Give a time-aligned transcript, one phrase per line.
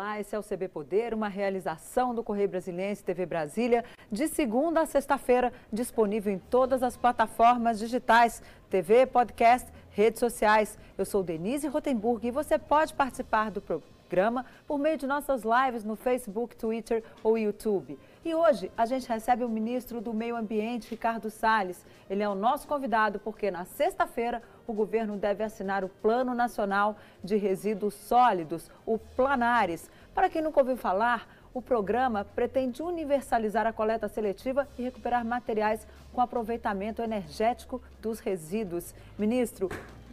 [0.00, 4.80] Olá, esse é o CB Poder, uma realização do Correio Brasiliense TV Brasília, de segunda
[4.80, 10.78] a sexta-feira, disponível em todas as plataformas digitais, TV, podcast, redes sociais.
[10.96, 15.84] Eu sou Denise Rotenburg e você pode participar do programa por meio de nossas lives
[15.84, 17.98] no Facebook, Twitter ou YouTube.
[18.24, 21.86] E hoje a gente recebe o ministro do Meio Ambiente, Ricardo Salles.
[22.08, 26.96] Ele é o nosso convidado porque na sexta-feira o governo deve assinar o Plano Nacional
[27.22, 29.90] de Resíduos Sólidos, o Planares.
[30.14, 35.86] Para quem nunca ouviu falar, o programa pretende universalizar a coleta seletiva e recuperar materiais
[36.12, 38.94] com aproveitamento energético dos resíduos.
[39.18, 39.68] Ministro,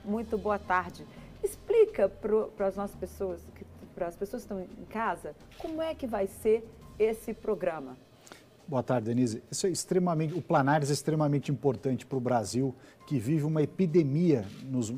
[0.05, 1.05] muito boa tarde.
[1.43, 3.41] Explica para as nossas pessoas,
[3.95, 6.67] para as pessoas que estão em casa, como é que vai ser
[6.99, 7.97] esse programa.
[8.67, 9.41] Boa tarde, Denise.
[9.49, 12.75] Isso é extremamente, o Planares é extremamente importante para o Brasil,
[13.07, 14.93] que vive uma epidemia nos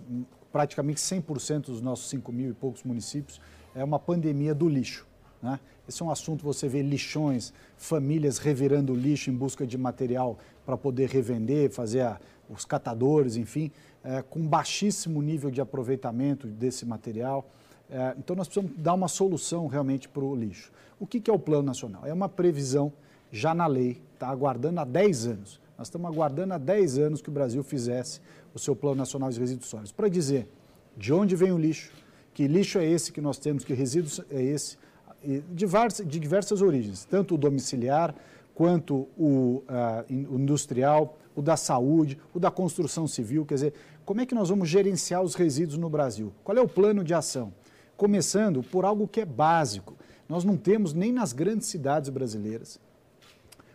[0.52, 3.40] praticamente 100% dos nossos 5 mil e poucos municípios,
[3.76, 5.06] é uma pandemia do lixo.
[5.42, 5.60] Né?
[5.88, 10.78] Esse é um assunto, você vê lixões, famílias revirando lixo em busca de material para
[10.78, 13.72] poder revender, fazer a, os catadores, enfim,
[14.04, 17.50] é, com baixíssimo nível de aproveitamento desse material.
[17.90, 20.72] É, então, nós precisamos dar uma solução realmente para o lixo.
[21.00, 22.06] O que, que é o Plano Nacional?
[22.06, 22.92] É uma previsão
[23.32, 25.60] já na lei, está aguardando há 10 anos.
[25.78, 28.20] Nós estamos aguardando há 10 anos que o Brasil fizesse
[28.54, 30.50] o seu Plano Nacional de Resíduos Sólidos, para dizer
[30.98, 31.94] de onde vem o lixo,
[32.34, 34.78] que lixo é esse que nós temos, que resíduos é esse,
[35.24, 38.16] de diversas, origens, tanto o domiciliar,
[38.56, 43.74] quanto o uh, industrial, o da saúde, o da construção civil, quer dizer,
[44.06, 46.34] como é que nós vamos gerenciar os resíduos no Brasil?
[46.44, 47.54] Qual é o plano de ação?
[47.96, 49.96] Começando por algo que é básico.
[50.28, 52.80] Nós não temos nem nas grandes cidades brasileiras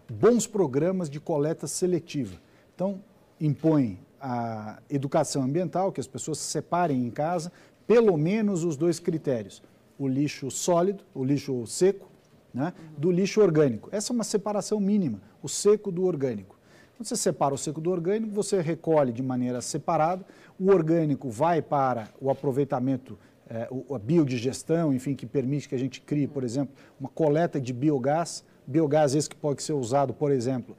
[0.08, 2.36] bons programas de coleta seletiva.
[2.74, 3.00] Então,
[3.40, 7.52] impõe a educação ambiental, que as pessoas se separem em casa,
[7.86, 9.62] pelo menos os dois critérios:
[9.98, 12.08] o lixo sólido, o lixo seco,
[12.52, 13.88] né, do lixo orgânico.
[13.92, 16.58] Essa é uma separação mínima, o seco do orgânico.
[16.96, 20.24] Quando você separa o seco do orgânico, você recolhe de maneira separada,
[20.58, 23.18] o orgânico vai para o aproveitamento,
[23.50, 27.72] é, a biodigestão, enfim, que permite que a gente crie, por exemplo, uma coleta de
[27.72, 30.76] biogás biogás esse que pode ser usado, por exemplo,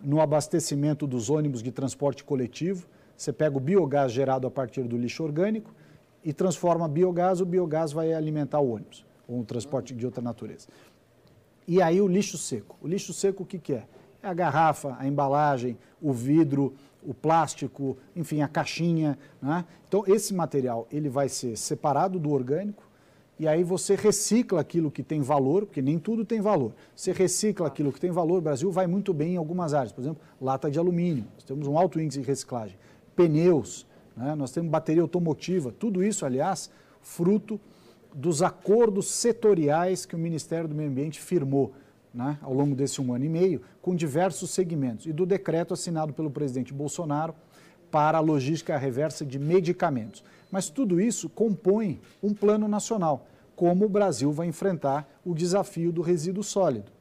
[0.00, 2.86] no abastecimento dos ônibus de transporte coletivo.
[3.16, 5.72] Você pega o biogás gerado a partir do lixo orgânico
[6.24, 10.68] e transforma biogás, o biogás vai alimentar o ônibus, ou um transporte de outra natureza.
[11.66, 12.76] E aí o lixo seco.
[12.80, 13.86] O lixo seco o que, que é?
[14.22, 19.18] É a garrafa, a embalagem, o vidro, o plástico, enfim, a caixinha.
[19.40, 19.64] Né?
[19.88, 22.82] Então, esse material ele vai ser separado do orgânico,
[23.38, 26.72] e aí você recicla aquilo que tem valor, porque nem tudo tem valor.
[26.94, 30.02] Você recicla aquilo que tem valor, o Brasil vai muito bem em algumas áreas, por
[30.02, 32.76] exemplo, lata de alumínio, nós temos um alto índice de reciclagem,
[33.16, 33.86] pneus,
[34.20, 34.34] né?
[34.34, 36.70] nós temos bateria automotiva, tudo isso, aliás,
[37.00, 37.58] fruto
[38.14, 41.72] dos acordos setoriais que o Ministério do Meio Ambiente firmou
[42.12, 46.12] né, ao longo desse um ano e meio, com diversos segmentos, e do decreto assinado
[46.12, 47.34] pelo presidente Bolsonaro
[47.90, 50.22] para a logística reversa de medicamentos.
[50.50, 53.26] Mas tudo isso compõe um plano nacional,
[53.56, 56.92] como o Brasil vai enfrentar o desafio do resíduo sólido.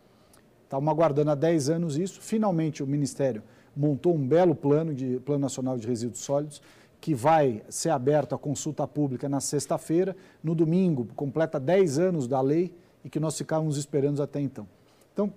[0.64, 3.44] Estamos aguardando há 10 anos isso, finalmente o Ministério
[3.76, 6.62] montou um belo plano, de, plano nacional de resíduos sólidos,
[7.02, 10.16] que vai ser aberto à consulta pública na sexta-feira.
[10.44, 12.74] No domingo, completa 10 anos da lei
[13.04, 14.68] e que nós ficávamos esperando até então.
[15.14, 15.34] Então,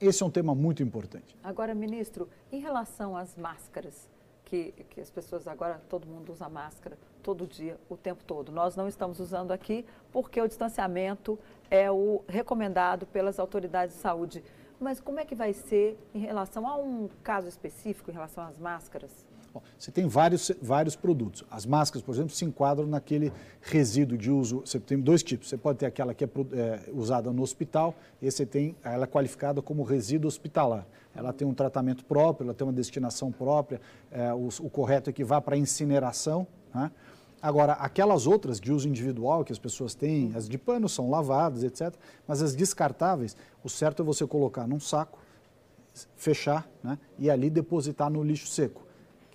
[0.00, 1.36] esse é um tema muito importante.
[1.42, 4.08] Agora, ministro, em relação às máscaras,
[4.44, 8.50] que, que as pessoas agora, todo mundo usa máscara todo dia, o tempo todo.
[8.50, 11.38] Nós não estamos usando aqui porque o distanciamento
[11.70, 14.42] é o recomendado pelas autoridades de saúde.
[14.80, 18.58] Mas como é que vai ser em relação a um caso específico, em relação às
[18.58, 19.10] máscaras?
[19.52, 21.42] Bom, você tem vários, vários produtos.
[21.50, 24.60] As máscaras, por exemplo, se enquadram naquele resíduo de uso.
[24.60, 25.48] Você tem dois tipos.
[25.48, 29.06] Você pode ter aquela que é, é usada no hospital, e você tem ela é
[29.06, 30.86] qualificada como resíduo hospitalar.
[31.14, 33.80] Ela tem um tratamento próprio, ela tem uma destinação própria.
[34.10, 36.46] É, o, o, correto é que vá para incineração.
[36.72, 36.90] Né?
[37.40, 41.62] Agora, aquelas outras de uso individual que as pessoas têm, as de pano são lavadas,
[41.62, 41.94] etc.
[42.26, 45.18] Mas as descartáveis, o certo é você colocar num saco,
[46.16, 46.98] fechar né?
[47.18, 48.88] e ali depositar no lixo seco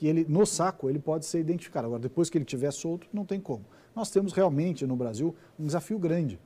[0.03, 1.87] que ele, no saco, ele pode ser identificado.
[1.87, 3.63] Agora, depois que ele estiver solto, não tem como.
[3.95, 6.37] Nós temos realmente no Brasil um desafio grande.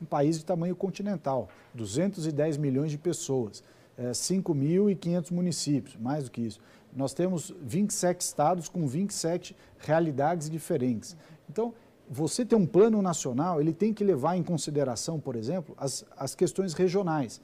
[0.00, 3.64] Um país de tamanho continental, 210 milhões de pessoas,
[3.98, 6.60] é, 5.500 municípios, mais do que isso.
[6.94, 11.16] Nós temos 27 estados com 27 realidades diferentes.
[11.48, 11.72] Então,
[12.08, 16.34] você ter um plano nacional, ele tem que levar em consideração, por exemplo, as, as
[16.34, 17.40] questões regionais.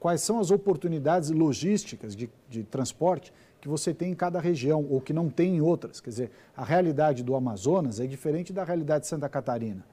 [0.00, 5.00] Quais são as oportunidades logísticas de, de transporte que você tem em cada região ou
[5.00, 6.00] que não tem em outras.
[6.00, 9.84] Quer dizer, a realidade do Amazonas é diferente da realidade de Santa Catarina.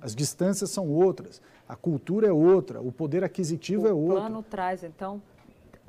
[0.00, 4.16] as distâncias são outras, a cultura é outra, o poder aquisitivo o é outro.
[4.16, 5.22] O plano traz, então,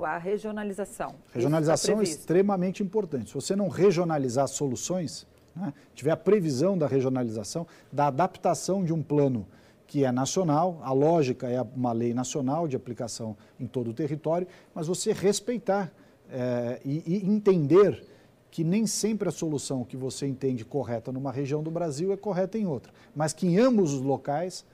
[0.04, 1.14] a regionalização.
[1.32, 3.28] Regionalização é extremamente importante.
[3.28, 9.02] Se você não regionalizar soluções, né, tiver a previsão da regionalização, da adaptação de um
[9.02, 9.46] plano
[9.86, 14.46] que é nacional, a lógica é uma lei nacional de aplicação em todo o território,
[14.74, 15.90] mas você respeitar
[16.30, 18.04] é, e, e entender
[18.50, 22.58] que nem sempre a solução que você entende correta numa região do Brasil é correta
[22.58, 24.64] em outra, mas que em ambos os locais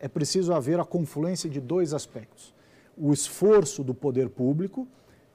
[0.00, 2.54] é preciso haver a confluência de dois aspectos.
[2.96, 4.86] O esforço do poder público,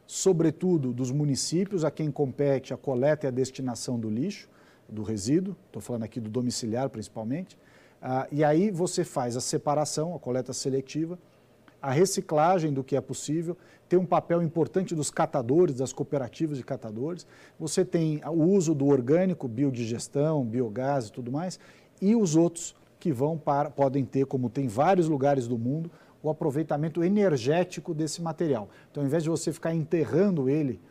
[0.05, 4.47] sobretudo dos municípios a quem compete a coleta e a destinação do lixo,
[4.87, 7.57] do resíduo, estou falando aqui do domiciliar principalmente,
[8.01, 11.17] ah, e aí você faz a separação, a coleta seletiva,
[11.81, 13.57] a reciclagem do que é possível,
[13.87, 17.27] tem um papel importante dos catadores, das cooperativas de catadores.
[17.59, 21.59] Você tem o uso do orgânico, biodigestão, biogás e tudo mais,
[22.01, 25.91] e os outros que vão para, podem ter, como tem vários lugares do mundo,
[26.25, 28.67] o aproveitamento energético desse material.
[28.89, 30.81] Então, ao invés de você ficar enterrando ele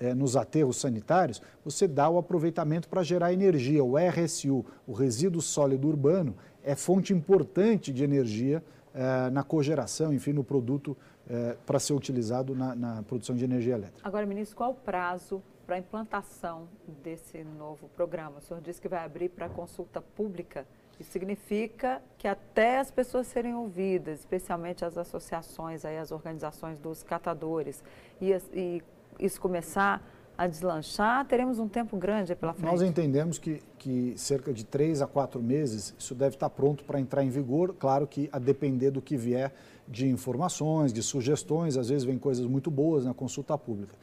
[0.00, 3.84] é, nos aterros sanitários, você dá o aproveitamento para gerar energia.
[3.84, 6.34] O RSU, o resíduo sólido urbano,
[6.64, 10.96] é fonte importante de energia é, na cogeração, enfim, no produto
[11.28, 14.00] é, para ser utilizado na, na, produção de energia elétrica.
[14.06, 16.66] Agora, ministro, qual o prazo para a implantação
[17.04, 18.38] desse novo programa?
[18.38, 20.66] O senhor disse que vai abrir para consulta pública.
[21.00, 27.02] Isso significa que até as pessoas serem ouvidas, especialmente as associações, aí, as organizações dos
[27.02, 27.82] catadores,
[28.20, 28.82] e, e
[29.18, 30.06] isso começar
[30.36, 32.70] a deslanchar, teremos um tempo grande pela frente.
[32.70, 37.00] Nós entendemos que, que cerca de três a quatro meses isso deve estar pronto para
[37.00, 37.74] entrar em vigor.
[37.78, 39.52] Claro que a depender do que vier
[39.88, 43.94] de informações, de sugestões, às vezes vem coisas muito boas na consulta pública.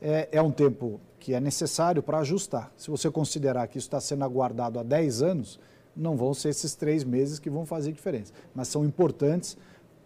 [0.00, 2.72] É, é um tempo que é necessário para ajustar.
[2.76, 5.60] Se você considerar que isso está sendo aguardado há 10 anos,
[5.96, 9.56] não vão ser esses três meses que vão fazer diferença, mas são importantes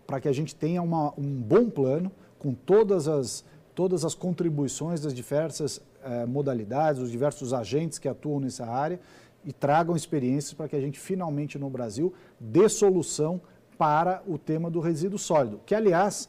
[0.07, 3.45] para que a gente tenha uma, um bom plano com todas as
[3.75, 8.99] todas as contribuições das diversas eh, modalidades, os diversos agentes que atuam nessa área
[9.45, 13.41] e tragam experiências para que a gente finalmente no Brasil dê solução
[13.79, 16.29] para o tema do resíduo sólido, que aliás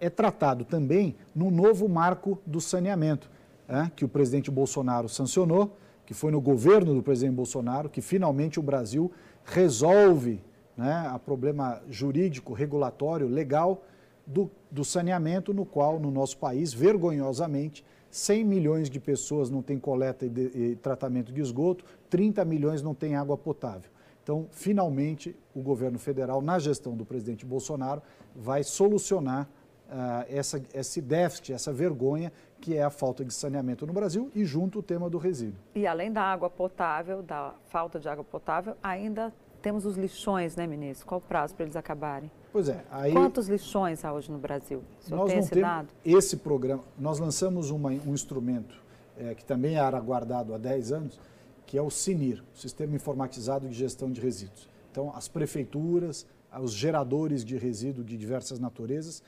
[0.00, 3.30] é tratado também no novo marco do saneamento,
[3.68, 8.58] né, que o presidente Bolsonaro sancionou, que foi no governo do presidente Bolsonaro que finalmente
[8.58, 9.10] o Brasil
[9.44, 10.42] resolve
[10.76, 13.82] né, a problema jurídico, regulatório, legal
[14.26, 19.78] do, do saneamento, no qual, no nosso país, vergonhosamente, 100 milhões de pessoas não têm
[19.78, 23.90] coleta e, de, e, tratamento de esgoto, 30 milhões não têm água potável.
[24.22, 28.02] Então, finalmente, o governo federal, na gestão do presidente Bolsonaro,
[28.36, 29.48] vai solucionar
[29.88, 32.32] uh, essa, esse déficit, essa vergonha
[32.62, 35.58] que é a falta de saneamento no Brasil e junto o tema do resíduo.
[35.74, 40.64] E além da água potável, da falta de água potável, ainda temos os lixões, né,
[40.64, 41.04] ministro?
[41.04, 42.30] Qual o prazo para eles acabarem?
[42.52, 42.84] Pois é.
[42.90, 44.78] Aí, Quantos lixões há hoje no Brasil?
[45.08, 45.88] O nós tem não esse dado?
[46.04, 48.80] Esse programa, nós lançamos uma, um instrumento
[49.18, 51.20] é, que também era guardado há 10 anos,
[51.66, 54.68] que é o CINIR, o Sistema Informatizado de Gestão de Resíduos.
[54.92, 56.26] Então, as prefeituras,
[56.60, 59.20] os geradores de resíduo de diversas naturezas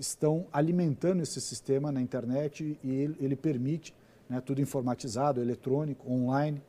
[0.00, 3.94] estão alimentando esse sistema na internet e ele, ele permite,
[4.28, 6.62] né, tudo informatizado, eletrônico, online,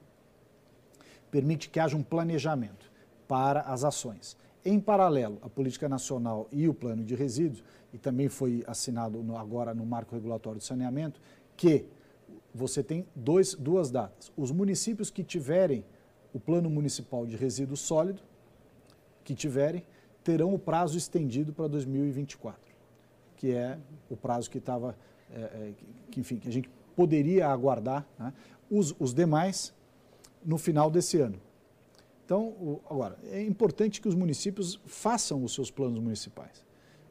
[1.32, 2.91] permite que haja um planejamento
[3.27, 4.36] para as ações.
[4.63, 7.63] Em paralelo, a política nacional e o plano de resíduos,
[7.94, 11.20] e também foi assinado no, agora no marco regulatório de saneamento,
[11.55, 11.86] que
[12.53, 14.32] você tem dois, duas datas.
[14.36, 15.86] Os municípios que tiverem
[16.34, 18.22] o plano municipal de resíduo sólido,
[19.24, 19.84] que tiverem,
[20.24, 22.71] terão o prazo estendido para 2024,
[23.41, 23.75] que é
[24.07, 24.95] o prazo que estava,
[25.33, 25.74] é, é,
[26.12, 28.05] que, enfim, que a gente poderia aguardar.
[28.19, 28.31] Né?
[28.69, 29.74] Os, os demais
[30.45, 31.41] no final desse ano.
[32.24, 36.63] Então, agora, é importante que os municípios façam os seus planos municipais.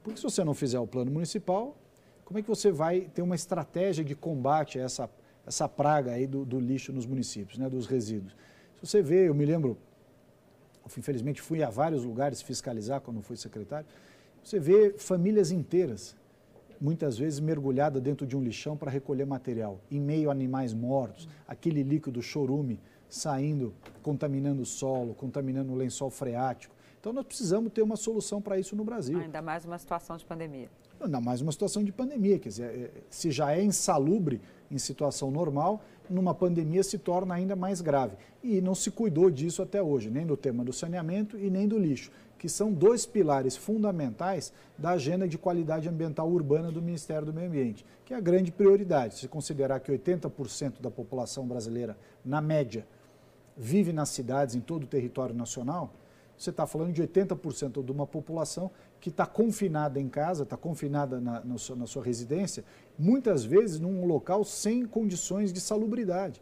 [0.04, 1.76] Porque se você não fizer o plano municipal,
[2.24, 5.10] como é que você vai ter uma estratégia de combate a essa,
[5.44, 8.36] essa praga aí do, do lixo nos municípios, né, dos resíduos?
[8.76, 9.76] Se você vê, eu me lembro,
[10.96, 13.88] infelizmente fui a vários lugares fiscalizar quando fui secretário,
[14.42, 16.16] você vê famílias inteiras,
[16.80, 21.28] muitas vezes mergulhadas dentro de um lixão para recolher material, em meio a animais mortos,
[21.46, 26.74] aquele líquido chorume saindo, contaminando o solo, contaminando o lençol freático.
[27.00, 29.18] Então nós precisamos ter uma solução para isso no Brasil.
[29.18, 30.68] Ainda mais uma situação de pandemia.
[31.00, 35.30] Ainda mais uma situação de pandemia, quer dizer, é, se já é insalubre em situação
[35.30, 38.16] normal, numa pandemia se torna ainda mais grave.
[38.44, 41.78] E não se cuidou disso até hoje, nem no tema do saneamento e nem do
[41.78, 42.10] lixo,
[42.40, 47.48] que são dois pilares fundamentais da agenda de qualidade ambiental urbana do Ministério do Meio
[47.48, 49.18] Ambiente, que é a grande prioridade.
[49.18, 52.86] Se considerar que 80% da população brasileira, na média,
[53.54, 55.92] vive nas cidades, em todo o território nacional,
[56.34, 61.20] você está falando de 80% de uma população que está confinada em casa, está confinada
[61.20, 62.64] na, na, sua, na sua residência,
[62.98, 66.40] muitas vezes num local sem condições de salubridade,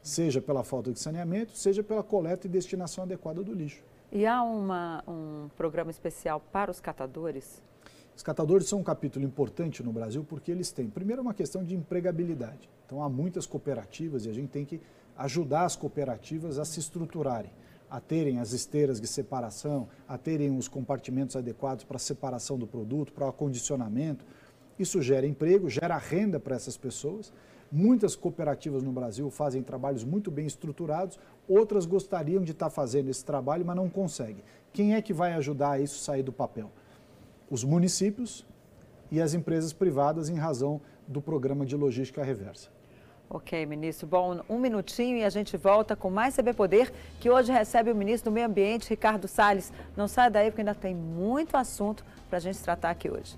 [0.00, 3.82] seja pela falta de saneamento, seja pela coleta e destinação adequada do lixo.
[4.14, 7.60] E há uma, um programa especial para os catadores?
[8.16, 11.74] Os catadores são um capítulo importante no Brasil porque eles têm, primeiro, uma questão de
[11.74, 12.70] empregabilidade.
[12.86, 14.80] Então, há muitas cooperativas e a gente tem que
[15.18, 17.50] ajudar as cooperativas a se estruturarem,
[17.90, 22.68] a terem as esteiras de separação, a terem os compartimentos adequados para a separação do
[22.68, 24.24] produto, para o acondicionamento.
[24.78, 27.32] Isso gera emprego, gera renda para essas pessoas.
[27.76, 31.18] Muitas cooperativas no Brasil fazem trabalhos muito bem estruturados,
[31.48, 34.42] outras gostariam de estar fazendo esse trabalho, mas não conseguem.
[34.72, 36.70] Quem é que vai ajudar a isso sair do papel?
[37.50, 38.44] Os municípios
[39.10, 42.68] e as empresas privadas em razão do programa de logística reversa.
[43.28, 44.06] Ok, ministro.
[44.06, 47.94] Bom, um minutinho e a gente volta com mais CB Poder, que hoje recebe o
[47.94, 49.72] ministro do Meio Ambiente, Ricardo Salles.
[49.96, 53.36] Não saia daí porque ainda tem muito assunto para a gente tratar aqui hoje.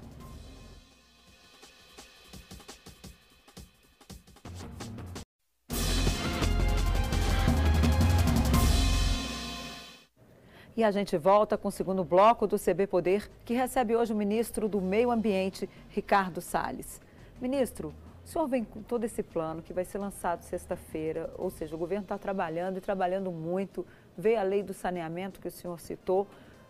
[10.76, 14.16] E a gente volta com o segundo bloco do CB Poder, que recebe hoje o
[14.16, 17.00] ministro do Meio Ambiente, Ricardo Salles.
[17.40, 21.74] Ministro, o senhor vem com todo esse plano que vai ser lançado sexta-feira, ou seja,
[21.74, 23.86] o governo está trabalhando e trabalhando muito.
[24.18, 26.26] Veio a lei do saneamento que o senhor citou,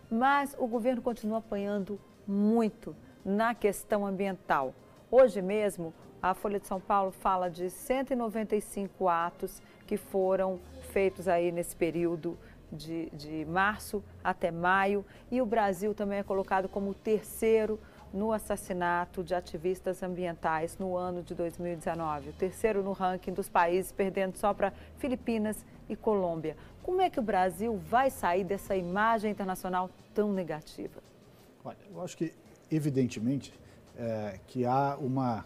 [0.09, 2.95] mas o governo continua apanhando muito
[3.25, 4.73] na questão ambiental.
[5.11, 10.61] Hoje mesmo, a Folha de São Paulo fala de 195 atos que foram
[10.93, 12.37] feitos aí nesse período
[12.71, 17.79] de, de março até maio e o Brasil também é colocado como o terceiro
[18.13, 23.91] no assassinato de ativistas ambientais no ano de 2019, o terceiro no ranking dos países,
[23.91, 26.55] perdendo só para Filipinas e Colômbia.
[26.83, 31.01] Como é que o Brasil vai sair dessa imagem internacional tão negativa?
[31.63, 32.33] Olha, eu acho que,
[32.71, 33.53] evidentemente,
[33.97, 35.45] é, que há, uma,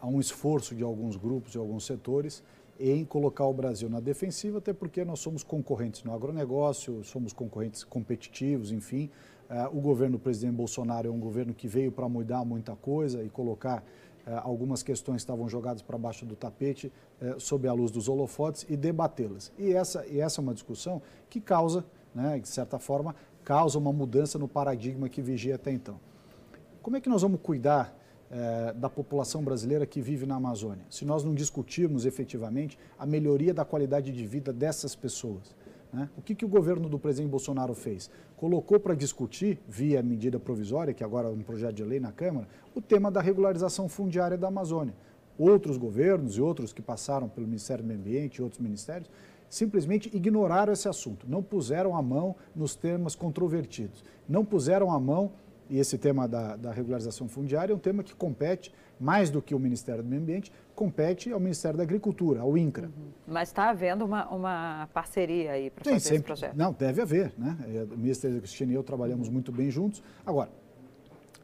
[0.00, 2.42] há um esforço de alguns grupos e alguns setores
[2.78, 7.84] em colocar o Brasil na defensiva, até porque nós somos concorrentes no agronegócio, somos concorrentes
[7.84, 9.10] competitivos, enfim,
[9.48, 13.22] Uh, o governo do presidente Bolsonaro é um governo que veio para mudar muita coisa
[13.22, 13.78] e colocar
[14.26, 16.92] uh, algumas questões que estavam jogadas para baixo do tapete
[17.22, 19.52] uh, sob a luz dos holofotes e debatê-las.
[19.56, 23.14] E essa, e essa é uma discussão que causa, né, de certa forma,
[23.44, 26.00] causa uma mudança no paradigma que vigia até então.
[26.82, 27.96] Como é que nós vamos cuidar
[28.76, 33.64] da população brasileira que vive na Amazônia, se nós não discutirmos efetivamente a melhoria da
[33.64, 35.54] qualidade de vida dessas pessoas?
[35.92, 36.08] Né?
[36.16, 38.10] O que, que o governo do presidente Bolsonaro fez?
[38.36, 42.48] Colocou para discutir, via medida provisória, que agora é um projeto de lei na Câmara,
[42.74, 44.94] o tema da regularização fundiária da Amazônia.
[45.38, 49.10] Outros governos e outros que passaram pelo Ministério do Meio Ambiente e outros ministérios
[49.48, 55.32] simplesmente ignoraram esse assunto, não puseram a mão nos temas controvertidos, não puseram a mão
[55.68, 59.54] e esse tema da, da, regularização fundiária é um tema que compete, mais do que
[59.54, 62.86] o Ministério do Meio Ambiente, compete ao Ministério da Agricultura, ao INCRA.
[62.86, 63.10] Uhum.
[63.26, 66.56] Mas está havendo uma, uma, parceria aí para fazer sempre, esse projeto?
[66.56, 67.32] Não, deve haver.
[67.36, 67.56] Né?
[67.92, 70.02] O Ministério da Cristina e eu trabalhamos muito bem juntos.
[70.24, 70.50] Agora,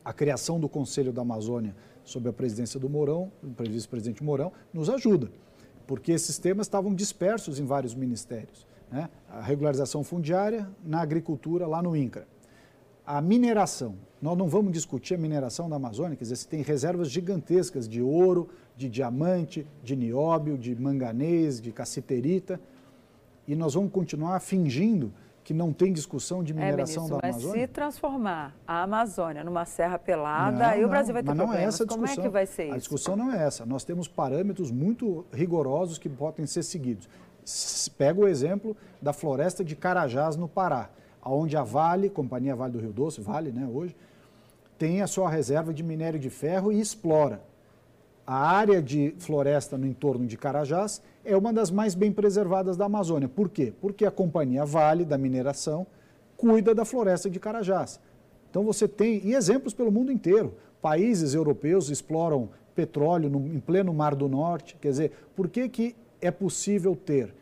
[0.04, 1.74] a criação do Conselho da Amazônia
[2.04, 5.30] sob a presidência do Mourão, do vice-presidente Mourão, nos ajuda,
[5.86, 8.66] porque esses temas estavam dispersos em vários ministérios.
[8.90, 9.08] Né?
[9.28, 12.26] A regularização fundiária na agricultura lá no INCRA
[13.06, 13.96] a mineração.
[14.20, 18.00] Nós não vamos discutir a mineração da Amazônia, quer dizer, você tem reservas gigantescas de
[18.00, 22.60] ouro, de diamante, de nióbio, de manganês, de cassiterita,
[23.46, 27.28] e nós vamos continuar fingindo que não tem discussão de é, mineração é, ministro, da
[27.28, 27.60] Amazônia?
[27.60, 31.36] Mas se transformar a Amazônia numa serra pelada, não, aí o Brasil vai ter mas
[31.36, 31.64] não problemas.
[31.64, 32.14] É essa a discussão.
[32.14, 32.74] Como é que vai ser isso?
[32.74, 33.66] A discussão não é essa.
[33.66, 37.08] Nós temos parâmetros muito rigorosos que podem ser seguidos.
[37.98, 40.90] Pega o exemplo da floresta de Carajás, no Pará
[41.24, 43.94] onde a Vale, Companhia Vale do Rio Doce, Vale, né, hoje,
[44.78, 47.40] tem a sua reserva de minério de ferro e explora.
[48.26, 52.86] A área de floresta no entorno de Carajás é uma das mais bem preservadas da
[52.86, 53.28] Amazônia.
[53.28, 53.72] Por quê?
[53.80, 55.86] Porque a Companhia Vale da mineração
[56.36, 58.00] cuida da floresta de Carajás.
[58.50, 63.92] Então você tem, e exemplos pelo mundo inteiro, países europeus exploram petróleo no, em pleno
[63.94, 64.76] Mar do Norte.
[64.80, 67.34] Quer dizer, por que, que é possível ter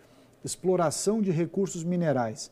[0.45, 2.51] exploração de recursos minerais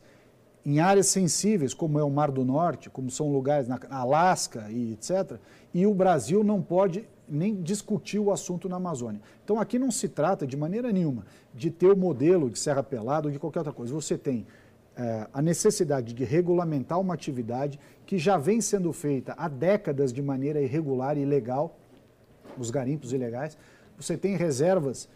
[0.65, 4.93] em áreas sensíveis, como é o Mar do Norte, como são lugares na Alasca e
[4.93, 5.37] etc.,
[5.73, 9.21] e o Brasil não pode nem discutir o assunto na Amazônia.
[9.43, 13.27] Então aqui não se trata de maneira nenhuma de ter o modelo de Serra Pelada
[13.27, 13.93] ou de qualquer outra coisa.
[13.93, 14.47] Você tem
[14.97, 20.21] é, a necessidade de regulamentar uma atividade que já vem sendo feita há décadas de
[20.21, 21.77] maneira irregular e ilegal,
[22.57, 23.57] os garimpos ilegais.
[23.97, 25.07] Você tem reservas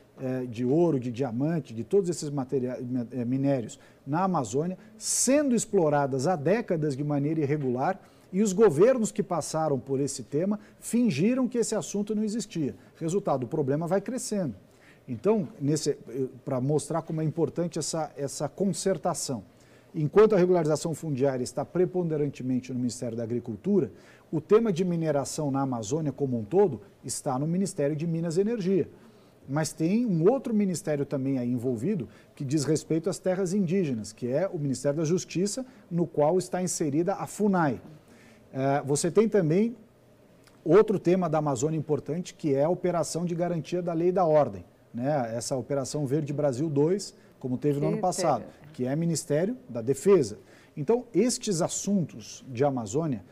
[0.50, 6.36] de ouro, de diamante, de todos esses materiais, é, minérios na Amazônia, sendo exploradas há
[6.36, 8.00] décadas de maneira irregular
[8.32, 12.76] e os governos que passaram por esse tema fingiram que esse assunto não existia.
[13.00, 14.56] Resultado, o problema vai crescendo.
[15.08, 15.48] Então,
[16.46, 19.44] para mostrar como é importante essa, essa concertação.
[19.94, 23.92] Enquanto a regularização fundiária está preponderantemente no Ministério da Agricultura,
[24.32, 28.42] o tema de mineração na Amazônia como um todo está no Ministério de Minas e
[28.42, 28.90] Energia.
[29.48, 34.28] Mas tem um outro ministério também aí envolvido que diz respeito às terras indígenas, que
[34.28, 37.82] é o Ministério da Justiça, no qual está inserida a FUNAI.
[38.54, 39.76] É, você tem também
[40.64, 44.26] outro tema da Amazônia importante, que é a operação de garantia da lei e da
[44.26, 44.64] ordem.
[44.94, 45.34] Né?
[45.36, 50.38] Essa operação Verde Brasil 2, como teve no ano passado, que é Ministério da Defesa.
[50.78, 53.24] Então, estes assuntos de Amazônia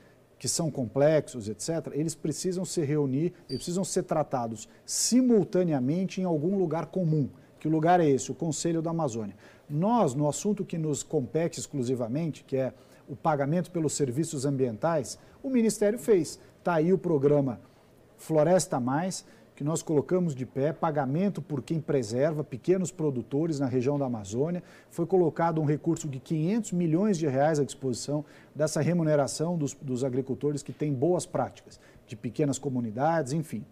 [0.42, 6.58] que são complexos, etc., eles precisam se reunir, eles precisam ser tratados simultaneamente em algum
[6.58, 7.30] lugar comum.
[7.60, 8.32] Que lugar é esse?
[8.32, 9.36] O Conselho da Amazônia.
[9.70, 12.74] Nós, no assunto que nos compete exclusivamente, que é
[13.08, 16.40] o pagamento pelos serviços ambientais, o Ministério fez.
[16.58, 17.62] Está aí o programa
[18.18, 19.24] Floresta Mais,
[19.62, 24.64] que nós colocamos de pé, pagamento por quem preserva, pequenos produtores na região da Amazônia.
[24.90, 28.26] Foi colocado um recurso de 500 milhões de reais à disposição
[28.56, 33.64] dessa remuneração dos, dos agricultores que têm boas práticas, de pequenas comunidades, enfim.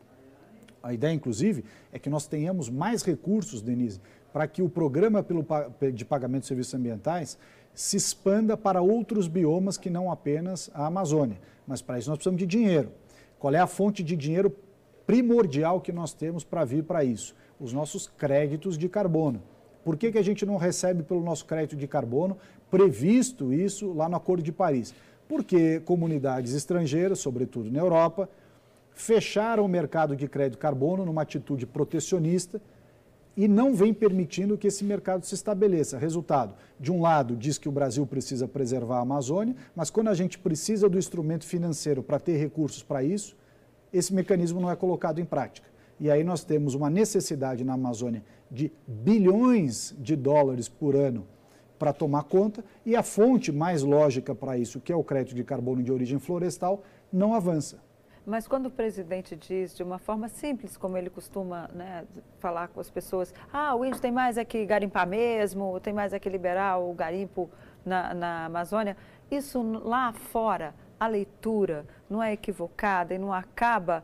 [0.83, 3.99] A ideia, inclusive, é que nós tenhamos mais recursos, Denise,
[4.31, 5.25] para que o programa
[5.91, 7.35] de pagamento de serviços ambientais
[7.73, 11.39] se expanda para outros biomas que não apenas a Amazônia.
[11.65, 12.91] Mas para isso nós precisamos de dinheiro.
[13.39, 14.55] Qual é a fonte de dinheiro
[15.09, 17.33] primordial que nós temos para vir para isso?
[17.59, 19.41] Os nossos créditos de carbono.
[19.83, 22.37] Por que, que a gente não recebe pelo nosso crédito de carbono,
[22.69, 24.93] previsto isso lá no Acordo de Paris?
[25.27, 28.29] Porque comunidades estrangeiras, sobretudo na Europa,
[28.93, 32.61] fecharam o mercado de crédito de carbono numa atitude protecionista
[33.35, 35.97] e não vem permitindo que esse mercado se estabeleça.
[35.97, 40.13] Resultado, de um lado, diz que o Brasil precisa preservar a Amazônia, mas quando a
[40.13, 43.35] gente precisa do instrumento financeiro para ter recursos para isso,
[43.91, 45.67] esse mecanismo não é colocado em prática.
[45.99, 51.27] E aí nós temos uma necessidade na Amazônia de bilhões de dólares por ano
[51.77, 55.45] para tomar conta, e a fonte mais lógica para isso, que é o crédito de
[55.45, 57.79] carbono de origem florestal, não avança.
[58.25, 62.03] Mas quando o presidente diz de uma forma simples, como ele costuma né,
[62.37, 66.13] falar com as pessoas, ah, o índio tem mais é que garimpar mesmo, tem mais
[66.13, 67.49] é que liberar o garimpo
[67.85, 68.97] na, na Amazônia,
[69.31, 74.03] isso lá fora a leitura não é equivocada e não acaba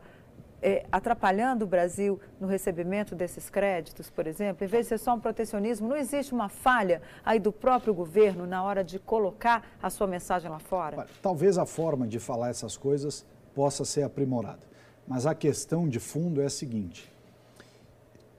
[0.62, 4.64] é, atrapalhando o Brasil no recebimento desses créditos, por exemplo?
[4.64, 8.46] Em vez de ser só um protecionismo, não existe uma falha aí do próprio governo
[8.46, 11.06] na hora de colocar a sua mensagem lá fora?
[11.20, 14.62] Talvez a forma de falar essas coisas possa ser aprimorada,
[15.06, 17.12] mas a questão de fundo é a seguinte.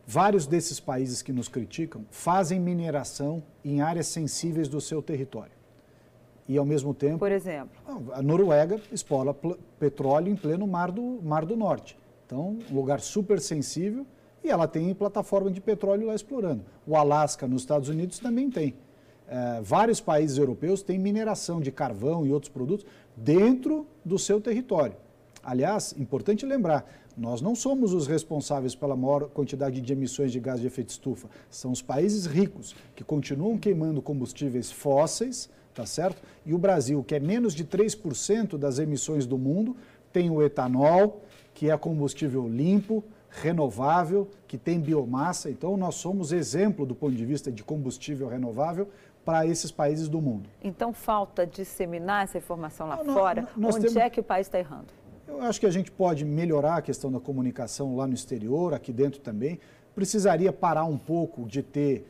[0.06, 5.57] Vários desses países que nos criticam fazem mineração em áreas sensíveis do seu território
[6.48, 7.20] e ao mesmo tempo.
[7.20, 7.70] Por exemplo?
[8.14, 9.36] A Noruega explora
[9.80, 11.98] petróleo em pleno mar do, mar do Norte.
[12.26, 14.06] Então, um lugar super sensível
[14.44, 16.64] e ela tem plataforma de petróleo lá explorando.
[16.86, 18.74] O Alasca, nos Estados Unidos, também tem.
[19.28, 24.96] É, vários países europeus têm mineração de carvão e outros produtos dentro do seu território.
[25.44, 26.86] Aliás, importante lembrar,
[27.18, 31.30] nós não somos os responsáveis pela maior quantidade de emissões de gás de efeito estufa.
[31.50, 36.20] São os países ricos que continuam queimando combustíveis fósseis tá certo?
[36.44, 39.78] E o Brasil, que é menos de 3% das emissões do mundo,
[40.12, 41.22] tem o etanol,
[41.54, 45.52] que é combustível limpo, renovável, que tem biomassa.
[45.52, 48.90] Então, nós somos exemplo do ponto de vista de combustível renovável
[49.24, 50.50] para esses países do mundo.
[50.64, 53.48] Então, falta disseminar essa informação lá não, fora?
[53.56, 53.98] Nós Onde temos...
[53.98, 54.88] é que o país está errando?
[55.28, 58.92] Eu acho que a gente pode melhorar a questão da comunicação lá no exterior, aqui
[58.92, 59.60] dentro também.
[59.94, 62.08] Precisaria parar um pouco de ter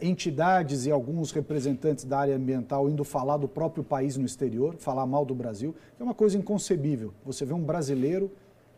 [0.00, 5.06] entidades e alguns representantes da área ambiental indo falar do próprio país no exterior, falar
[5.06, 7.12] mal do Brasil, é uma coisa inconcebível.
[7.24, 8.30] Você vê um brasileiro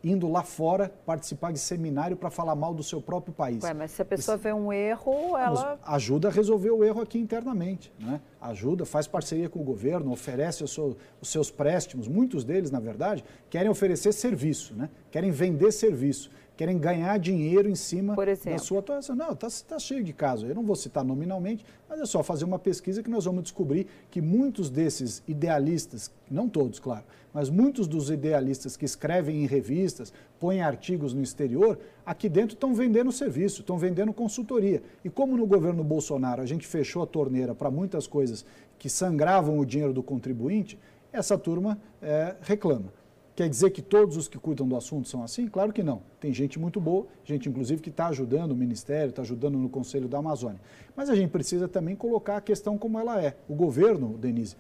[0.02, 3.62] indo lá fora participar de seminário para falar mal do seu próprio país.
[3.64, 5.78] Ué, mas se a pessoa Isso, vê um erro, ela...
[5.85, 7.92] Ajuda a resolver o erro aqui internamente.
[7.98, 8.20] Né?
[8.40, 12.06] Ajuda, faz parceria com o governo, oferece os seus, os seus préstimos.
[12.06, 14.88] Muitos deles, na verdade, querem oferecer serviço, né?
[15.11, 19.14] querem vender serviço querem ganhar dinheiro em cima da sua atuação.
[19.14, 20.49] Não, está tá cheio de casos.
[20.49, 23.87] Eu não vou citar nominalmente, mas é só fazer uma pesquisa que nós vamos descobrir
[24.11, 30.12] que muitos desses idealistas, não todos, claro, mas muitos dos idealistas que escrevem em revistas,
[30.40, 34.83] põem artigos no exterior, aqui dentro estão vendendo serviço, estão vendendo consultoria.
[35.05, 38.47] E como no governo Bolsonaro a gente fechou a torneira para muitas coisas
[38.79, 40.79] que sangravam o dinheiro do contribuinte,
[41.12, 42.95] essa turma é, reclama.
[43.37, 45.46] Quer dizer que todos os que cuidam do assunto são assim?
[45.46, 46.01] Claro que não.
[46.18, 50.09] Tem gente muito boa, gente inclusive que está ajudando o Ministério, está ajudando no Conselho
[50.09, 50.59] da Amazônia.
[50.96, 53.37] Mas a gente precisa também colocar a questão como ela é.
[53.46, 54.57] O governo, Denise,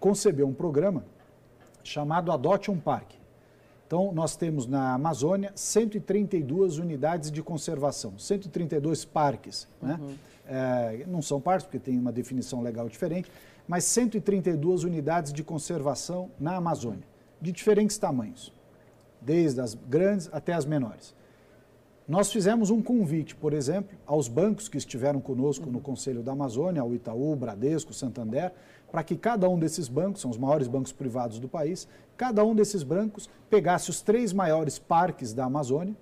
[0.00, 1.04] concebeu um programa
[1.84, 3.16] chamado Adote um Parque.
[3.86, 9.68] Então, nós temos na Amazônia 132 unidades de conservação, 132 parques.
[9.80, 10.00] Né?
[10.02, 10.14] Uhum.
[10.48, 13.30] É, não são parques, porque tem uma definição legal diferente,
[13.68, 17.06] mas 132 unidades de conservação na Amazônia
[17.40, 18.52] de diferentes tamanhos,
[19.20, 21.14] desde as grandes até as menores.
[22.08, 26.80] Nós fizemos um convite, por exemplo, aos bancos que estiveram conosco no Conselho da Amazônia,
[26.80, 28.52] ao Itaú, Bradesco, Santander,
[28.92, 32.54] para que cada um desses bancos, são os maiores bancos privados do país, cada um
[32.54, 35.96] desses bancos pegasse os três maiores parques da Amazônia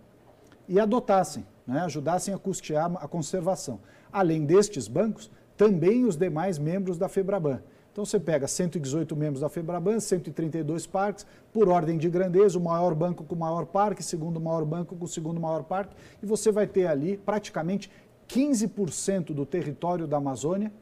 [0.68, 3.81] e adotassem, né, ajudassem a custear a conservação.
[4.12, 7.62] Além destes bancos, também os demais membros da FEBRABAN.
[7.95, 12.93] Então você pega 118 membros da FEBRABAN, 132 parques, por ordem de grandeza, o maior
[12.93, 16.51] banco com o maior parque, segundo maior banco com o segundo maior parque, e você
[16.51, 17.89] vai ter ali praticamente
[18.29, 20.73] 15% do território da Amazônia,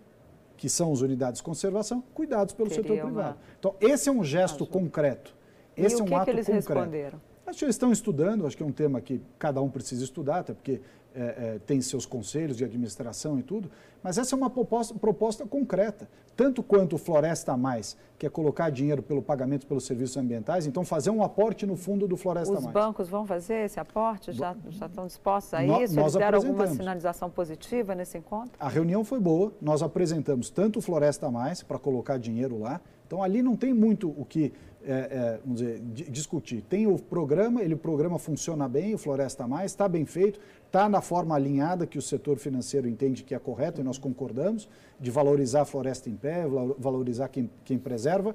[0.56, 3.36] que são as unidades de conservação, cuidados pelo setor privado.
[3.58, 5.36] Então esse é um gesto concreto.
[5.76, 6.72] Esse e é um que ato que eles concreto.
[6.72, 7.20] responderam?
[7.46, 10.38] Acho que eles estão estudando, acho que é um tema que cada um precisa estudar,
[10.38, 10.80] até porque
[11.14, 13.70] é, é, tem seus conselhos de administração e tudo,
[14.02, 16.08] mas essa é uma proposta, proposta concreta.
[16.34, 20.84] Tanto quanto o Floresta Mais, que é colocar dinheiro pelo pagamento pelos serviços ambientais, então
[20.84, 22.66] fazer um aporte no fundo do Floresta Os Mais.
[22.66, 24.32] Os bancos vão fazer esse aporte?
[24.32, 25.98] Já, já estão dispostos a no, isso?
[25.98, 28.52] Eles deram alguma sinalização positiva nesse encontro?
[28.58, 33.22] A reunião foi boa, nós apresentamos tanto o Floresta Mais, para colocar dinheiro lá, então
[33.22, 36.62] ali não tem muito o que é, é, vamos dizer, discutir.
[36.62, 40.88] Tem o programa, ele o programa funciona bem, o Floresta Mais, está bem feito, está
[40.88, 44.68] na forma alinhada que o setor financeiro entende que é correto e nós concordamos,
[44.98, 46.46] de valorizar a floresta em pé,
[46.78, 48.34] valorizar quem, quem preserva,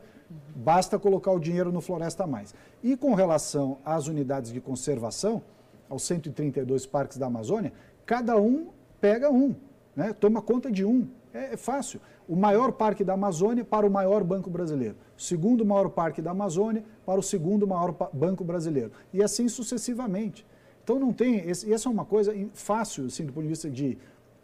[0.55, 2.53] basta colocar o dinheiro no Floresta Mais.
[2.83, 5.41] E com relação às unidades de conservação,
[5.89, 7.71] aos 132 parques da Amazônia,
[8.05, 8.67] cada um
[8.99, 9.55] pega um,
[9.95, 10.13] né?
[10.13, 11.07] toma conta de um.
[11.33, 11.99] É, é fácil.
[12.27, 14.95] O maior parque da Amazônia para o maior banco brasileiro.
[15.17, 18.91] O segundo maior parque da Amazônia para o segundo maior banco brasileiro.
[19.13, 20.45] E assim sucessivamente.
[20.83, 23.97] Então não tem, essa é uma coisa fácil, assim, do ponto de vista de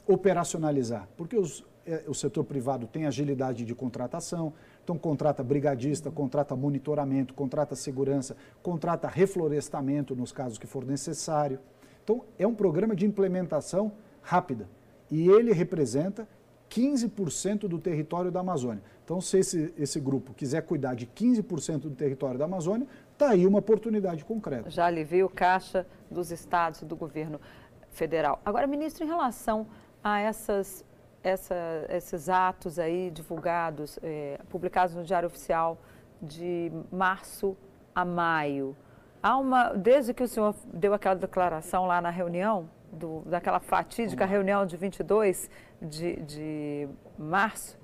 [0.06, 6.56] operacionalizar, porque os, é, o setor privado tem agilidade de contratação, então contrata brigadista, contrata
[6.56, 11.60] monitoramento, contrata segurança, contrata reflorestamento nos casos que for necessário.
[12.04, 14.68] Então é um programa de implementação rápida
[15.10, 16.28] e ele representa
[16.74, 18.82] 15% do território da Amazônia.
[19.06, 23.46] Então, se esse, esse grupo quiser cuidar de 15% do território da Amazônia, está aí
[23.46, 24.72] uma oportunidade concreta.
[24.72, 27.40] Já alivia o caixa dos estados e do governo
[27.92, 28.42] federal.
[28.44, 29.68] Agora, ministro, em relação
[30.04, 30.84] a essas,
[31.24, 31.56] essa,
[31.90, 35.78] esses atos aí divulgados, é, publicados no Diário Oficial
[36.20, 37.56] de março
[37.94, 38.76] a maio,
[39.22, 44.26] há uma, desde que o senhor deu aquela declaração lá na reunião, do, daquela fatídica
[44.26, 45.50] reunião de 22
[45.82, 47.78] de, de março,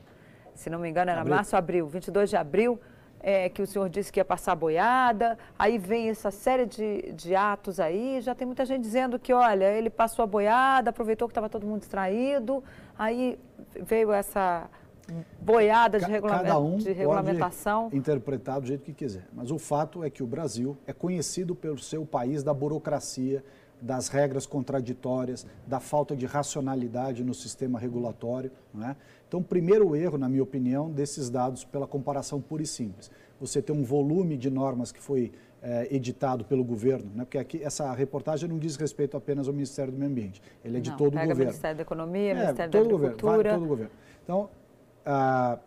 [0.54, 1.36] se não me engano era abril.
[1.36, 2.80] março, abril, 22 de abril,
[3.22, 7.36] é, que o senhor disse que ia passar boiada, aí vem essa série de, de
[7.36, 11.32] atos aí, já tem muita gente dizendo que, olha, ele passou a boiada, aproveitou que
[11.32, 12.64] estava todo mundo distraído,
[12.98, 13.38] aí
[13.82, 14.70] veio essa
[15.42, 17.84] boiada de, regulamento, um de regulamentação.
[17.86, 21.56] Pode interpretar do jeito que quiser, mas o fato é que o Brasil é conhecido
[21.56, 23.44] pelo seu país da burocracia,
[23.82, 28.52] das regras contraditórias, da falta de racionalidade no sistema regulatório.
[28.84, 28.96] É?
[29.28, 33.10] Então, primeiro erro, na minha opinião, desses dados pela comparação pura e simples.
[33.40, 37.24] Você tem um volume de normas que foi é, editado pelo governo, né?
[37.24, 40.80] porque aqui essa reportagem não diz respeito apenas ao Ministério do Meio Ambiente, ele é
[40.80, 41.36] de não, todo o governo.
[41.36, 43.36] Ministério da Economia, é, Ministério da Agricultura.
[43.36, 43.92] Governo, todo o governo.
[44.24, 44.50] Então,
[45.06, 45.60] ah,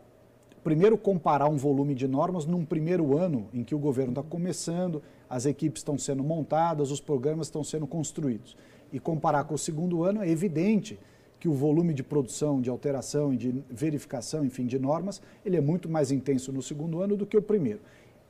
[0.62, 5.02] primeiro comparar um volume de normas num primeiro ano em que o governo está começando,
[5.32, 8.54] as equipes estão sendo montadas, os programas estão sendo construídos.
[8.92, 10.98] E comparar com o segundo ano, é evidente
[11.40, 15.88] que o volume de produção, de alteração de verificação, enfim, de normas, ele é muito
[15.88, 17.80] mais intenso no segundo ano do que o primeiro.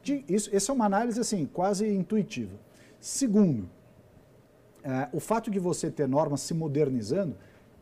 [0.01, 2.57] De, isso, essa é uma análise assim quase intuitiva.
[3.01, 3.69] Segundo,
[4.85, 7.35] é, o fato de você ter normas se modernizando,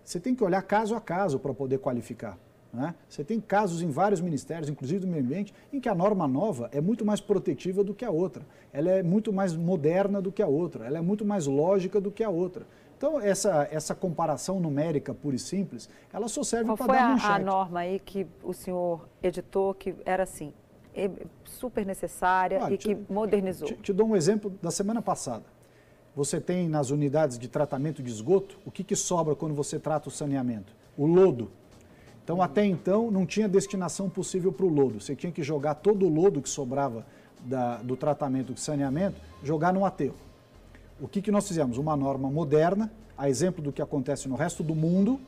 [0.02, 2.38] você tem que olhar caso a caso para poder qualificar.
[2.72, 2.94] Né?
[3.08, 6.68] Você tem casos em vários ministérios, inclusive do meio ambiente, em que a norma nova
[6.72, 8.46] é muito mais protetiva do que a outra.
[8.72, 10.86] Ela é muito mais moderna do que a outra.
[10.86, 12.64] Ela é muito mais lógica do que a outra.
[12.96, 17.20] Então, essa, essa comparação numérica pura e simples, ela só serve para dar manchete.
[17.20, 20.52] Qual foi a norma aí que o senhor editou que era assim,
[21.44, 23.68] super necessária e te, que modernizou?
[23.68, 25.44] Te, te, dou um exemplo da semana passada.
[26.14, 30.08] Você tem nas unidades de tratamento de esgoto, o que, que sobra quando você trata
[30.08, 30.74] o saneamento?
[30.96, 31.50] O lodo.
[32.22, 35.00] Então, até então, não tinha destinação possível para o lodo.
[35.00, 37.04] Você tinha que jogar todo o lodo que sobrava
[37.40, 40.16] da, do tratamento de saneamento, jogar no aterro.
[41.00, 41.78] O que, que nós fizemos?
[41.78, 45.18] Uma norma moderna, a exemplo do que acontece no resto do mundo,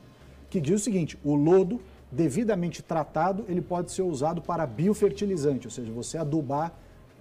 [0.49, 5.71] que diz o seguinte: o lodo devidamente tratado, ele pode ser usado para biofertilizante, ou
[5.71, 6.71] seja, você adubar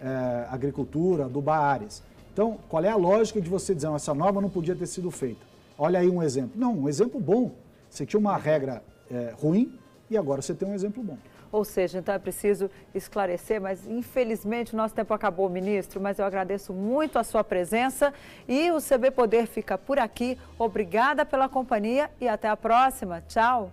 [0.01, 2.03] é, agricultura, adubar áreas.
[2.33, 5.41] Então, qual é a lógica de você dizer, essa norma não podia ter sido feita?
[5.79, 6.53] Olha aí um exemplo.
[6.57, 7.53] Não, um exemplo bom.
[7.89, 9.79] Você tinha uma regra é, ruim
[10.11, 11.19] e agora você tem um exemplo bom.
[11.51, 16.01] Ou seja, então é preciso esclarecer, mas infelizmente o nosso tempo acabou, ministro.
[16.01, 18.13] Mas eu agradeço muito a sua presença
[18.49, 20.39] e o CB Poder fica por aqui.
[20.59, 23.23] Obrigada pela companhia e até a próxima.
[23.29, 23.71] Tchau.